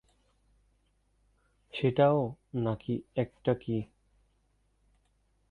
সেটাও 1.73 2.19
নাকি 2.57 2.93
একটা 3.15 3.53
কি? 3.53 3.77